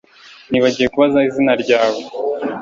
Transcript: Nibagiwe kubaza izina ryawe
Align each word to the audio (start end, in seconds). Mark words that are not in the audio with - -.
Nibagiwe 0.49 0.87
kubaza 0.93 1.19
izina 1.29 1.53
ryawe 1.63 2.01